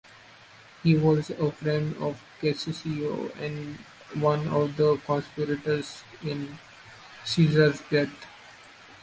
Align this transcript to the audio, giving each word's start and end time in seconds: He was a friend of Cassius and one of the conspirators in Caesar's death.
He 0.81 0.97
was 0.97 1.29
a 1.29 1.51
friend 1.51 1.95
of 1.97 2.23
Cassius 2.41 2.85
and 2.85 3.75
one 4.19 4.47
of 4.47 4.75
the 4.75 4.97
conspirators 5.05 6.03
in 6.23 6.57
Caesar's 7.23 7.81
death. 7.91 8.25